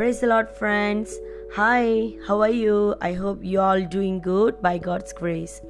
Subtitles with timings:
[0.00, 1.14] Praise the Lord, friends.
[1.52, 2.94] Hi, how are you?
[3.02, 5.60] I hope you all doing good by God's grace.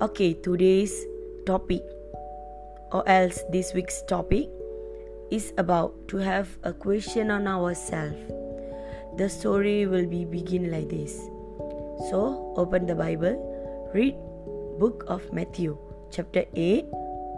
[0.00, 1.06] Okay, today's
[1.46, 1.84] topic,
[2.90, 4.50] or else this week's topic,
[5.30, 8.18] is about to have a question on ourselves.
[9.16, 11.14] The story will be begin like this.
[12.10, 13.38] So, open the Bible,
[13.94, 14.16] read
[14.80, 15.78] book of Matthew,
[16.10, 16.84] chapter 8,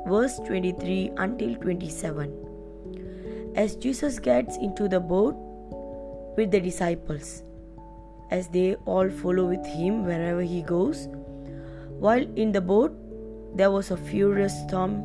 [0.07, 3.53] verse 23 until 27.
[3.57, 5.37] As Jesus gets into the boat
[6.37, 7.43] with the disciples,
[8.31, 11.09] as they all follow with him wherever he goes,
[11.99, 12.93] while in the boat
[13.57, 15.03] there was a furious storm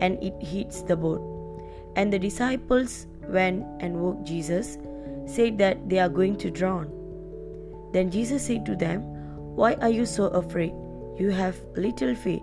[0.00, 1.22] and it hits the boat.
[1.96, 4.78] And the disciples went and woke Jesus,
[5.26, 6.92] said that they are going to drown.
[7.92, 9.02] Then Jesus said to them,
[9.56, 10.72] Why are you so afraid?
[11.18, 12.42] You have little faith.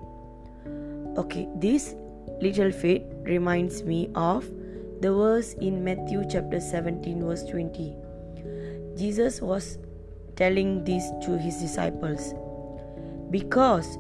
[1.18, 1.96] Okay, this
[2.42, 4.46] little faith reminds me of
[5.02, 7.96] the verse in Matthew chapter 17, verse 20.
[8.98, 9.78] Jesus was
[10.36, 12.34] telling this to his disciples
[13.32, 13.98] because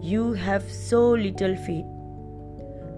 [0.00, 1.86] you have so little faith.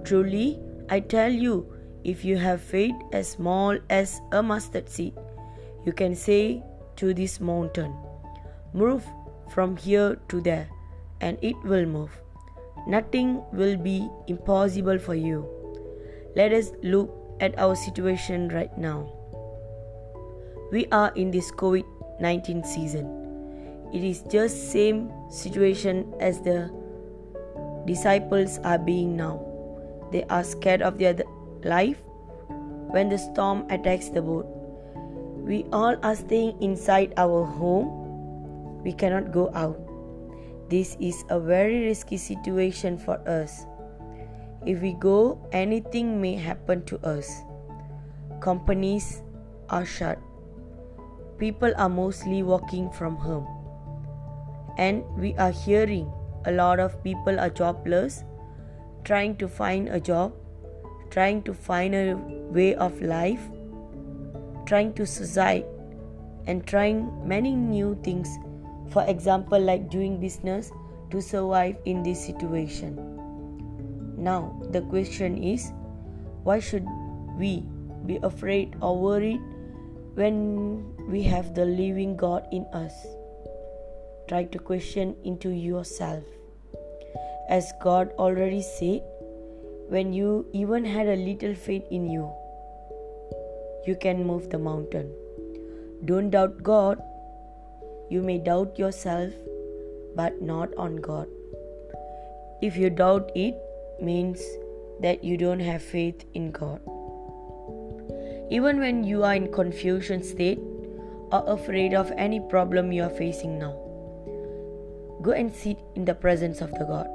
[0.04, 0.60] Truly,
[0.90, 1.72] I tell you,
[2.04, 5.14] if you have faith as small as a mustard seed,
[5.84, 6.62] you can say
[6.96, 7.94] to this mountain,
[8.72, 9.04] Move
[9.50, 10.68] from here to there,
[11.20, 12.10] and it will move.
[12.86, 15.46] Nothing will be impossible for you.
[16.36, 17.10] Let us look
[17.40, 19.17] at our situation right now.
[20.70, 21.84] We are in this COVID
[22.20, 23.08] 19 season.
[23.92, 26.68] It is just same situation as the
[27.86, 29.40] disciples are being now.
[30.12, 31.16] They are scared of their
[31.64, 31.96] life
[32.92, 34.44] when the storm attacks the boat.
[35.40, 38.84] We all are staying inside our home.
[38.84, 39.80] We cannot go out.
[40.68, 43.64] This is a very risky situation for us.
[44.66, 47.40] If we go, anything may happen to us.
[48.40, 49.22] Companies
[49.70, 50.18] are shut.
[51.38, 53.46] People are mostly working from home.
[54.76, 56.10] And we are hearing
[56.44, 58.24] a lot of people are jobless,
[59.04, 60.32] trying to find a job,
[61.10, 62.14] trying to find a
[62.50, 63.40] way of life,
[64.66, 65.64] trying to suicide,
[66.46, 68.28] and trying many new things.
[68.90, 70.72] For example, like doing business
[71.10, 72.96] to survive in this situation.
[74.16, 75.72] Now, the question is
[76.42, 76.86] why should
[77.36, 77.64] we
[78.06, 79.40] be afraid or worried
[80.18, 82.94] when we have the living God in us?
[84.28, 86.24] Try to question into yourself.
[87.48, 89.02] As God already said,
[89.88, 92.28] when you even had a little faith in you,
[93.86, 95.14] you can move the mountain.
[96.04, 97.00] Don't doubt God.
[98.10, 99.32] You may doubt yourself,
[100.16, 101.28] but not on God.
[102.60, 103.56] If you doubt it,
[104.02, 104.42] means
[105.00, 106.80] that you don't have faith in God.
[108.50, 110.58] Even when you are in confusion state
[111.30, 113.72] or afraid of any problem you are facing now,
[115.20, 117.08] go and sit in the presence of the God.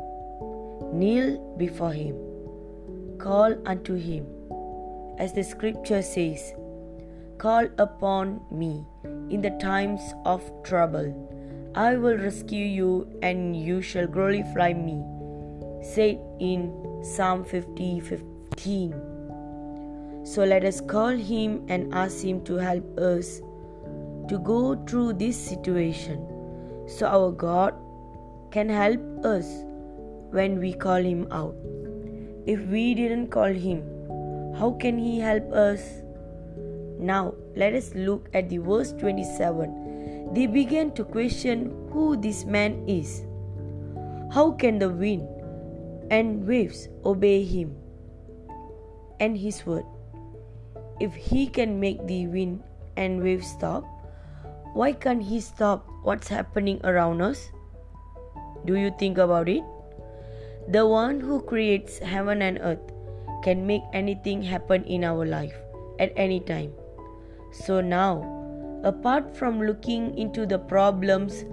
[0.93, 2.15] Kneel before him.
[3.17, 4.27] Call unto him.
[5.17, 6.53] As the scripture says,
[7.39, 8.85] Call upon me
[9.29, 11.09] in the times of trouble.
[11.75, 15.03] I will rescue you and you shall glorify me.
[15.81, 16.71] Said in
[17.03, 19.12] Psalm 50 15.
[20.33, 23.39] So let us call him and ask him to help us
[24.29, 26.25] to go through this situation
[26.87, 27.75] so our God
[28.49, 29.45] can help us
[30.31, 31.53] when we call him out.
[32.47, 33.85] If we didn't call him,
[34.57, 36.01] how can he help us?
[36.97, 40.33] Now, let us look at the verse 27.
[40.33, 43.23] They began to question who this man is.
[44.33, 45.29] How can the wind
[46.09, 47.75] and waves obey him
[49.19, 49.85] and his word?
[51.03, 52.63] If he can make the wind
[52.95, 53.83] and waves stop,
[54.71, 57.51] why can't he stop what's happening around us?
[58.63, 59.63] Do you think about it?
[60.69, 62.93] The one who creates heaven and earth
[63.43, 65.53] can make anything happen in our life
[65.99, 66.71] at any time.
[67.51, 68.23] So now,
[68.85, 71.43] apart from looking into the problems,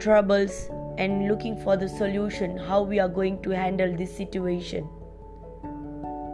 [0.00, 0.68] troubles,
[0.98, 4.88] and looking for the solution, how we are going to handle this situation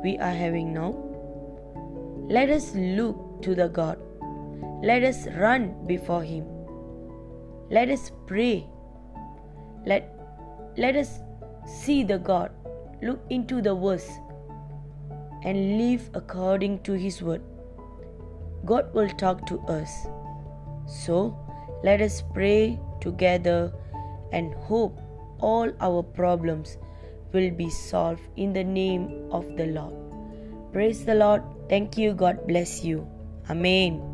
[0.03, 1.04] we are having now,
[2.29, 3.99] let us look to the God.
[4.83, 6.47] Let us run before Him.
[7.71, 8.67] Let us pray.
[9.85, 10.11] Let,
[10.79, 11.21] let us
[11.67, 12.51] see the God,
[13.03, 14.09] look into the verse,
[15.43, 17.43] and live according to His word.
[18.65, 20.07] God will talk to us.
[20.87, 21.37] So
[21.83, 23.73] let us pray together
[24.33, 24.99] and hope
[25.41, 26.79] all our problems
[27.33, 30.04] will be solved in the name of the Lord.
[30.75, 31.43] Praise the Lord.
[31.69, 32.15] Thank you.
[32.15, 33.07] God bless you.
[33.49, 34.14] Amen.